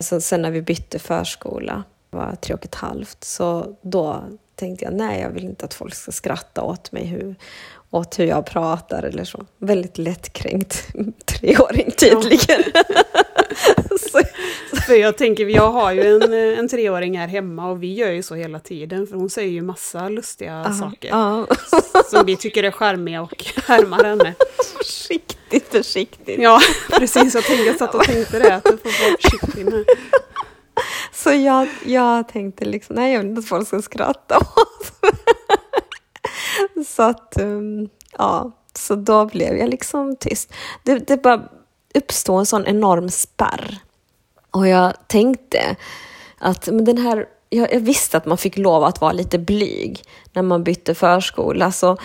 [0.00, 4.84] Så sen när vi bytte förskola, jag var tre och ett halvt, så då tänkte
[4.84, 7.34] jag nej, jag vill inte att folk ska skratta åt mig, hur,
[7.90, 9.46] åt hur jag pratar eller så.
[9.58, 10.88] Väldigt lättkränkt
[11.24, 12.62] treåring tydligen.
[12.74, 13.22] Ja.
[14.10, 14.20] så,
[14.86, 18.22] för jag tänker, jag har ju en, en treåring här hemma och vi gör ju
[18.22, 21.12] så hela tiden för hon säger ju massa lustiga aha, saker.
[21.12, 21.46] Aha.
[22.10, 24.34] Som vi tycker är charmiga och härmar henne.
[24.76, 26.42] Försiktigt, försiktigt.
[26.42, 26.60] Ja,
[26.98, 27.34] precis.
[27.34, 29.84] Jag, tänkte, jag satt och tänkte det, att du får vara försiktig med.
[31.12, 34.92] Så jag, jag tänkte liksom, nej jag vill inte att folk ska skratta åt
[36.86, 40.52] Så att, um, ja, så då blev jag liksom tyst.
[40.82, 41.48] Det, det bara
[41.94, 43.78] uppstod en sån enorm spärr
[44.50, 45.76] och jag tänkte
[46.38, 50.02] att men den här, jag, jag, visste att man fick lov att vara lite blyg
[50.32, 51.72] när man bytte förskola.
[51.72, 51.96] Så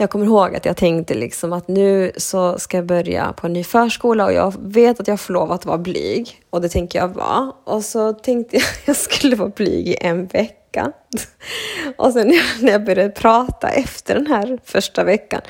[0.00, 3.52] jag kommer ihåg att jag tänkte liksom att nu så ska jag börja på en
[3.52, 6.42] ny förskola och jag vet att jag får lov att vara blyg.
[6.50, 7.52] Och det tänker jag vara.
[7.64, 10.92] Och så tänkte jag att jag skulle vara blyg i en vecka.
[11.96, 15.40] Och sen när jag började prata efter den här första veckan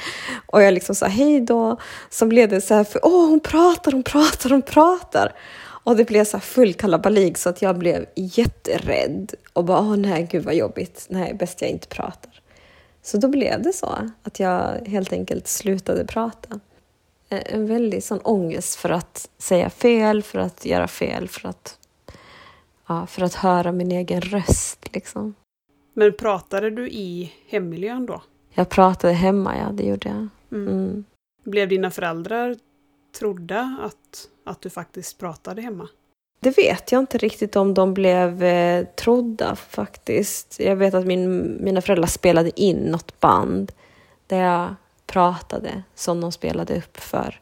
[0.46, 1.76] och jag liksom sa hej då,
[2.10, 5.32] så blev det så här, för åh hon pratar, hon pratar, hon pratar.
[5.84, 10.28] Och det blev så full kalabalik så att jag blev jätterädd och bara, åh nej,
[10.30, 11.06] gud vad jobbigt.
[11.08, 12.27] Nej, bäst jag inte pratar.
[13.02, 16.60] Så då blev det så att jag helt enkelt slutade prata.
[17.28, 21.78] En väldig sån ångest för att säga fel, för att göra fel, för att,
[22.86, 24.94] ja, för att höra min egen röst.
[24.94, 25.34] Liksom.
[25.94, 28.22] Men pratade du i hemmiljön då?
[28.54, 30.28] Jag pratade hemma, ja, det gjorde jag.
[30.52, 30.68] Mm.
[30.68, 31.04] Mm.
[31.44, 32.56] Blev dina föräldrar
[33.18, 35.88] trodda att, att du faktiskt pratade hemma?
[36.40, 40.60] Det vet jag inte riktigt om de blev eh, trodda faktiskt.
[40.60, 43.72] Jag vet att min, mina föräldrar spelade in något band
[44.26, 44.74] där jag
[45.06, 47.40] pratade som de spelade upp för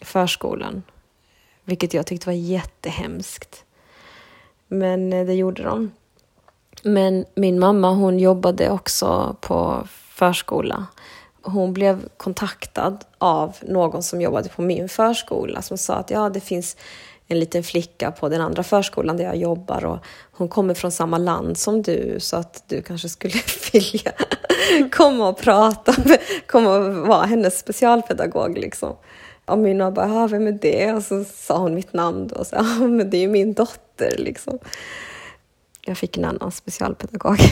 [0.00, 0.82] förskolan.
[1.64, 3.64] Vilket jag tyckte var jättehemskt.
[4.66, 5.92] Men eh, det gjorde de.
[6.82, 10.86] Men min mamma hon jobbade också på förskola
[11.42, 16.40] hon blev kontaktad av någon som jobbade på min förskola som sa att ja, det
[16.40, 16.76] finns
[17.28, 19.98] en liten flicka på den andra förskolan där jag jobbar och
[20.32, 23.34] hon kommer från samma land som du så att du kanske skulle
[23.72, 24.12] vilja
[24.92, 25.94] komma och prata,
[26.46, 28.96] komma och vara hennes specialpedagog liksom.
[29.44, 30.92] Och min mamma bara, vem är det?
[30.92, 33.52] Och så sa hon mitt namn då och sa, ja men det är ju min
[33.52, 34.58] dotter liksom.
[35.86, 37.38] Jag fick en annan specialpedagog.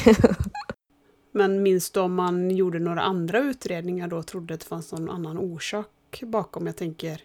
[1.32, 4.92] Men minns du om man gjorde några andra utredningar då och trodde att det fanns
[4.92, 6.66] någon annan orsak bakom?
[6.66, 7.20] Jag tänker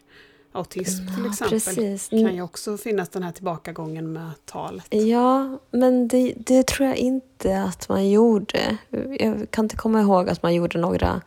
[0.52, 1.60] autism till exempel.
[1.60, 2.08] Precis.
[2.08, 4.86] Kan ju också finnas den här tillbakagången med talet.
[4.90, 8.76] Ja, men det, det, tror jag inte att man gjorde.
[9.18, 11.20] Jag kan inte komma ihåg att man gjorde några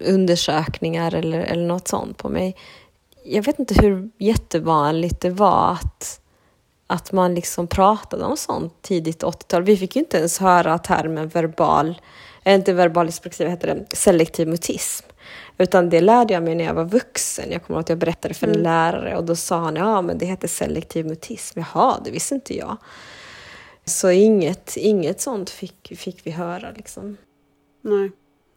[0.00, 2.56] undersökningar eller, eller något sånt på mig.
[3.24, 6.20] Jag vet inte hur jättevanligt det var att
[6.90, 9.62] att man liksom pratade om sånt tidigt 80-tal.
[9.62, 12.00] Vi fick ju inte ens höra termen verbal,
[12.44, 15.06] äh, inte verbal expressiv, heter det, selektiv mutism.
[15.58, 17.50] Utan det lärde jag mig när jag var vuxen.
[17.52, 18.62] Jag kommer ihåg att jag berättade för en Mm.
[18.62, 21.58] lärare och då sa han ja men det heter selektiv mutism.
[21.60, 22.76] Jaha, det visste inte jag.
[23.84, 27.16] Så inget, inget sånt fick, fick vi höra liksom.
[27.82, 28.10] Nej.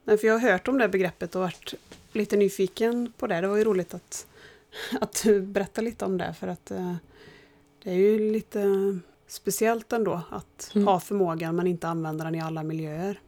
[0.03, 1.73] Nej, för jag har hört om det begreppet och varit
[2.13, 3.41] lite nyfiken på det.
[3.41, 4.25] Det var ju roligt att,
[5.01, 6.93] att du berättade lite om det för att eh,
[7.83, 8.65] det är ju lite
[9.27, 10.87] speciellt ändå att Mm.
[10.87, 13.19] ha förmågan men inte använda den i alla miljöer.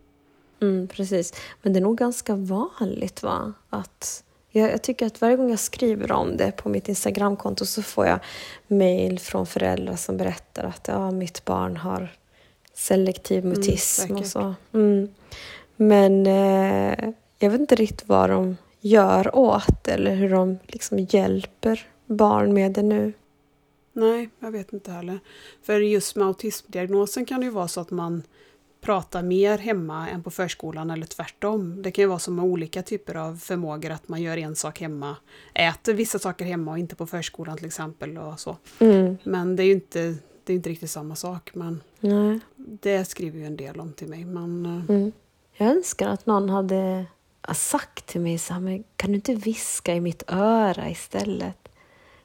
[0.63, 1.33] Mm, precis.
[1.61, 3.53] Men det är nog ganska vanligt va?
[3.69, 7.83] Att jag, jag tycker att varje gång jag skriver om det på mitt Instagramkonto så
[7.83, 8.19] får jag
[8.67, 12.09] mejl från föräldrar som berättar att ja, mitt barn har
[12.73, 14.31] selektiv mutism och säkert.
[14.31, 14.55] så.
[14.73, 15.09] Mm.
[15.75, 21.87] Men eh, jag vet inte riktigt vad de gör åt eller hur de liksom hjälper
[22.05, 23.13] barn med det nu.
[23.93, 25.19] Nej, jag vet inte heller.
[25.63, 28.23] För just med autismdiagnosen kan det ju vara så att man
[28.83, 31.81] pratar mer hemma än på förskolan eller tvärtom.
[31.81, 34.79] Det kan ju vara som med olika typer av förmågor att man gör en sak
[34.81, 35.15] hemma,
[35.53, 38.57] äter vissa saker hemma och inte på förskolan till exempel och så.
[38.79, 39.17] Mm.
[39.23, 41.51] Men det är ju inte, det är inte riktigt samma sak.
[41.53, 42.39] Men Nej.
[42.55, 44.25] det skriver ju en del om till mig.
[44.25, 45.11] Men eh, Mm.
[45.55, 47.05] Jag önskar att någon hade
[47.53, 51.69] sagt till mig så här, men kan du inte viska i mitt öra istället?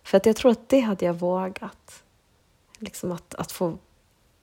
[0.03, 2.03] För att jag tror att det hade jag vågat.
[2.79, 3.79] Liksom att, att få,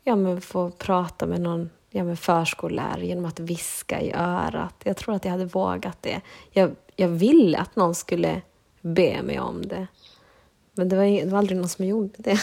[0.03, 4.75] ja, men få prata med någon ja, men förskollärare genom att viska i örat.
[4.83, 6.21] Jag tror att jag hade vågat det.
[6.51, 8.41] Jag, jag ville att någon skulle
[8.81, 9.87] be mig om det.
[10.73, 12.39] Men det var, det var aldrig någon som gjorde det.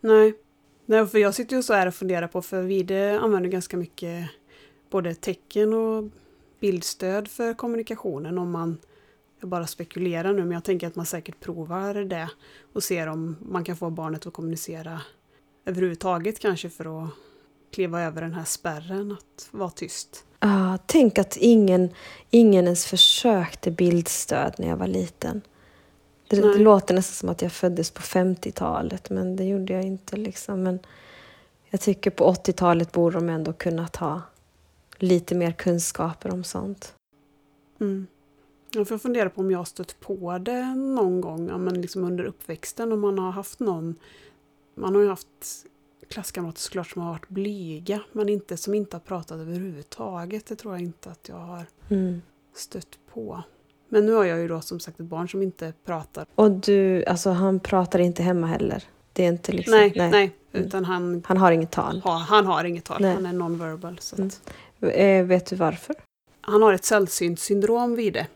[0.00, 0.34] nej.
[0.86, 4.30] nej, för jag sitter ju så här och funderar på, för Vide använder ganska mycket
[4.90, 6.04] både tecken och
[6.60, 8.78] bildstöd för kommunikationen om man
[9.40, 12.30] jag bara spekulerar nu, men jag tänker att man säkert provar det
[12.72, 15.00] och ser om man kan få barnet att kommunicera
[15.64, 17.10] överhuvudtaget kanske för att
[17.70, 20.24] kliva över den här spärren att vara tyst.
[20.38, 21.90] Ah, tänk att ingen,
[22.30, 25.42] ingen ens försökte bildstöd när jag var liten.
[26.28, 30.16] Det, det låter nästan som att jag föddes på 50-talet, men det gjorde jag inte.
[30.16, 30.62] Liksom.
[30.62, 30.78] Men
[31.70, 34.22] jag tycker på 80-talet borde de ändå kunnat ha
[34.96, 36.94] lite mer kunskaper om sånt.
[37.80, 38.06] Mm.
[38.70, 42.04] Jag får fundera på om jag har stött på det någon gång, ja, men liksom
[42.04, 43.94] under uppväxten, om man har haft någon...
[44.74, 45.66] Man har ju haft
[46.08, 50.46] klasskamrater såklart som har varit blyga, men inte, som inte har pratat överhuvudtaget.
[50.46, 52.22] Det tror jag inte att jag har Mm.
[52.56, 53.42] stött på.
[53.88, 56.26] Men nu har jag ju då som sagt ett barn som inte pratar.
[56.34, 58.84] Och du, alltså han pratar inte hemma heller?
[59.12, 59.74] Det är inte liksom...
[59.74, 62.00] nej, nej, utan han Han har inget tal?
[62.04, 63.14] har, han har inget tal, Nej.
[63.14, 63.98] han är non-verbal.
[64.00, 64.30] Så Mm.
[64.80, 65.96] Eh, vet du varför?
[66.40, 68.26] Han har ett sällsynt syndrom vid det.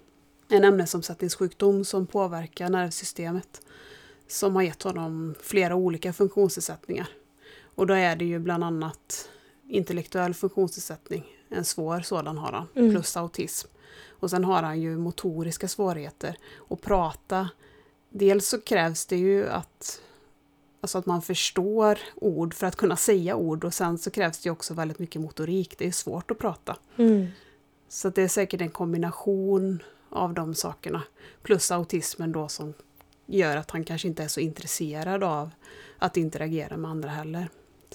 [0.48, 3.60] En ämnesomsättningssjukdom som påverkar nervsystemet.
[4.28, 7.08] Som har gett honom flera olika funktionsnedsättningar.
[7.80, 9.28] Och då är det ju bland annat
[9.68, 11.24] intellektuell funktionsnedsättning.
[11.48, 12.66] En svår sådan har han.
[12.74, 12.90] Mm.
[12.90, 13.68] Plus autism.
[14.08, 16.36] Och sen har han ju motoriska svårigheter.
[16.56, 17.48] Och prata.
[18.10, 20.02] Dels så krävs det ju att
[20.80, 24.46] Alltså att man förstår ord för att kunna säga ord och sen så krävs det
[24.46, 25.78] ju också väldigt mycket motorik.
[25.78, 26.76] Det är svårt att prata.
[26.96, 27.26] Mm.
[27.88, 31.02] Så det är säkert en kombination av de sakerna.
[31.42, 32.74] Plus autismen då som
[33.26, 35.50] gör att han kanske inte är så intresserad av
[35.98, 37.48] att interagera med andra heller.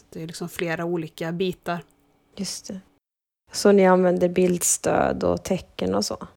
[0.09, 1.83] Det är liksom flera olika bitar.
[2.35, 2.79] Just det.
[3.51, 6.27] Så ni använder bildstöd och tecken och så?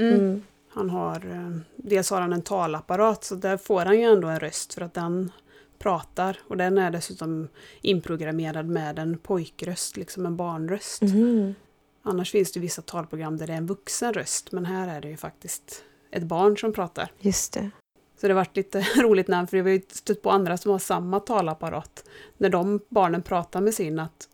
[0.00, 0.42] Mm.
[0.68, 4.40] Han har, eh, dels har han en talapparat så där får han ju ändå en
[4.40, 5.32] röst för att den
[5.78, 6.38] pratar.
[6.48, 7.48] Och den är dessutom
[7.80, 11.02] inprogrammerad med en pojkröst, liksom en barnröst.
[11.02, 11.54] Mhm.
[12.02, 15.08] Annars finns det vissa talprogram där det är en vuxen röst men här är det
[15.08, 17.12] ju faktiskt ett barn som pratar.
[17.18, 17.70] Just det.
[18.20, 20.70] Så det har varit lite roligt när, för vi har ju stött på andra som
[20.70, 22.04] har samma talapparat.
[22.36, 24.28] När de barnen pratar med sin, att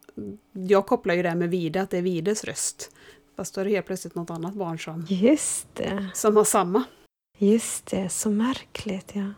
[0.53, 2.91] jag kopplar ju det med Vide, att det är Vides röst.
[3.37, 6.11] Fast då är det helt plötsligt något annat barn som, Just det.
[6.14, 6.85] som har samma.
[7.39, 8.09] Just det.
[8.09, 9.30] Så märkligt, ja.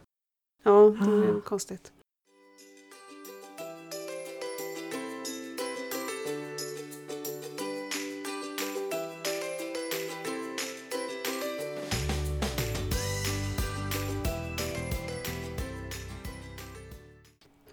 [0.64, 0.70] Ja,
[1.00, 1.40] det är ju Ah.
[1.40, 1.92] konstigt.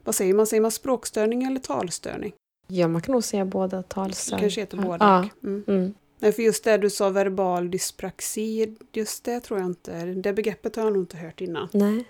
[0.03, 0.47] Vad säger man?
[0.47, 2.33] Säger man språkstörning eller talstörning?
[2.67, 4.41] Ja, man kan nog säga båda Det talstörning.
[4.41, 4.97] kanske heter båda.
[5.41, 5.47] Ja.
[5.49, 5.63] Mm.
[5.67, 5.93] Mm.
[6.19, 10.75] Nej, för just det du sa, verbal dyspraxi, just det tror jag inte, det begreppet
[10.75, 11.69] har jag nog inte hört innan.
[11.73, 12.03] Nej.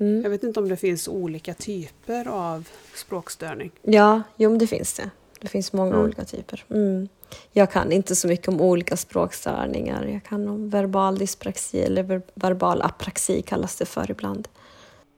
[0.00, 0.22] Mm.
[0.22, 3.70] Jag vet inte om det finns olika typer av språkstörning.
[3.82, 5.10] Ja, jo men det finns det.
[5.40, 6.04] Det finns många Mm.
[6.04, 6.64] olika typer.
[6.70, 7.08] Mm.
[7.52, 10.04] Jag kan inte så mycket om olika språkstörningar.
[10.06, 14.48] Jag kan om verbal dyspraxi eller ver- verbal apraxi kallas det för ibland.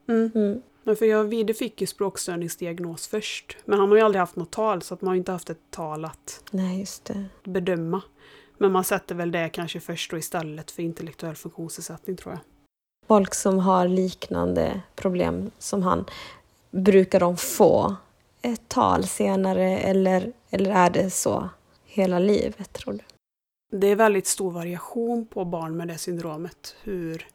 [0.08, 0.62] Mm.
[0.90, 3.56] Men för jag, Vide fick ju språkstörningsdiagnos först.
[3.64, 5.50] Men han har ju aldrig haft något tal, så att man har ju inte haft
[5.50, 6.86] ett tal att Nej,
[7.44, 8.02] bedöma.
[8.58, 12.40] Men man sätter väl det kanske först då istället för intellektuell funktionsnedsättning tror jag.
[13.06, 16.04] Folk som har liknande problem som han,
[16.70, 17.96] brukar de få
[18.42, 21.48] ett tal senare eller, eller är det så
[21.84, 23.00] hela livet tror du?
[23.78, 27.26] Det är väldigt stor variation på barn med det syndromet, hur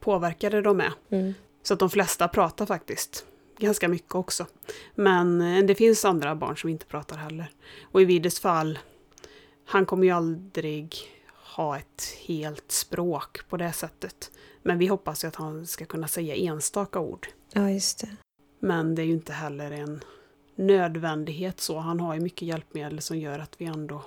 [0.00, 0.92] påverkade de är.
[1.10, 1.34] Mm.
[1.62, 3.24] Så att de flesta pratar faktiskt
[3.58, 4.46] ganska mycket också.
[4.94, 7.50] Men eh, det finns andra barn som inte pratar heller.
[7.82, 8.78] Och i Vides fall,
[9.66, 10.96] han kommer ju aldrig
[11.56, 14.30] ha ett helt språk på det sättet.
[14.62, 17.28] Men vi hoppas ju att han ska kunna säga enstaka ord.
[17.52, 18.16] Ja, just det.
[18.60, 20.00] Men det är ju inte heller en
[20.54, 21.78] nödvändighet så.
[21.78, 24.02] Han har ju mycket hjälpmedel som gör att vi ändå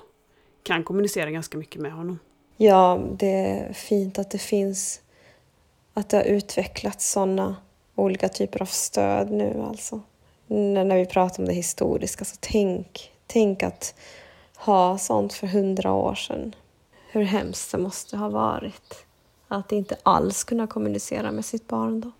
[0.64, 2.20] kan kommunicera ganska mycket med honom.
[2.58, 5.02] Ja, det är fint att det finns,
[5.94, 7.56] att det har utvecklats sådana
[7.96, 10.02] olika typer av stöd nu alltså.
[10.48, 13.96] När, när vi pratar om det historiska, så tänk, tänk att
[14.56, 16.56] ha sånt för hundra år sedan.
[17.12, 19.06] Hur hemskt det måste ha varit.
[19.48, 22.12] Att inte alls kunna kommunicera med sitt barn då.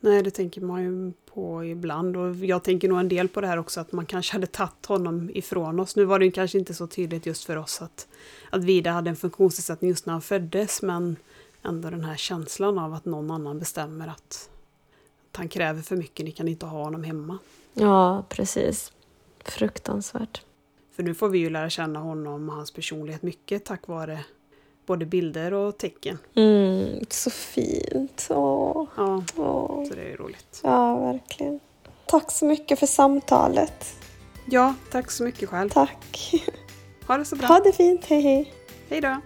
[0.00, 2.16] Nej, det tänker man ju på ibland.
[2.16, 4.86] Och jag tänker nog en del på det här också, att man kanske hade tagit
[4.86, 5.96] honom ifrån oss.
[5.96, 8.08] Nu var det ju kanske inte så tydligt just för oss att,
[8.50, 11.16] att Vida hade en funktionsnedsättning just när han föddes, men
[11.64, 14.50] ändå den här känslan av att någon annan bestämmer att,
[15.30, 17.38] att han kräver för mycket, ni kan inte ha honom hemma.
[17.74, 18.92] Ja, precis.
[19.44, 20.42] Fruktansvärt.
[20.96, 24.18] För nu får vi ju lära känna honom och hans personlighet mycket tack vare
[24.86, 26.18] både bilder och tecken.
[26.34, 28.26] Mm, så fint.
[28.30, 29.84] Åh, Ja, åh.
[29.88, 30.60] så det är ju roligt.
[30.64, 31.60] Ja, verkligen.
[32.06, 33.96] Tack så mycket för samtalet.
[34.46, 35.68] Ja, tack så mycket själv.
[35.70, 36.32] Tack.
[37.06, 37.46] Ha det så bra.
[37.48, 38.04] Ha det fint.
[38.04, 38.54] Hej, hej.
[38.88, 39.16] Hej då!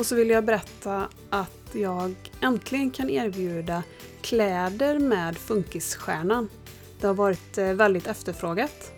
[0.00, 3.82] Och så vill jag berätta att jag äntligen kan erbjuda
[4.20, 6.48] kläder med Funkisstjärnan.
[7.00, 8.92] Det har varit eh, väldigt efterfrågat.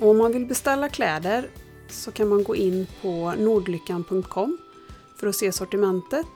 [0.00, 1.50] Och om man vill beställa kläder
[1.88, 4.58] så kan man gå in på nordlyckan.com
[5.20, 6.26] för att se sortimentet.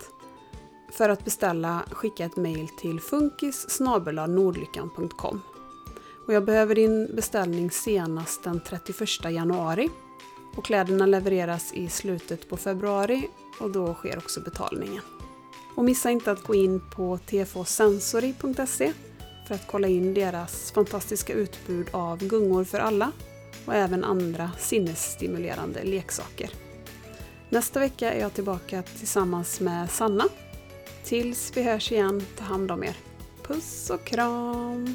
[0.93, 5.43] För att beställa, skicka ett mejl till funkis nordlyckan.com.
[6.27, 9.91] Och jag behöver din beställning senast den 31 januari.
[10.57, 13.29] Och kläderna levereras i slutet på februari
[13.61, 15.03] och då sker också betalningen.
[15.75, 18.93] Och missa inte att gå in på tfsensory.se
[19.49, 23.13] för att kolla in deras fantastiska utbud av gungor för alla
[23.67, 26.51] och även andra sinnesstimulerande leksaker.
[27.49, 30.25] Nästa vecka är jag tillbaka tillsammans med Sanna.
[31.05, 32.97] Tills vi hörs igen, ta hand om er.
[33.43, 34.95] Puss och kram!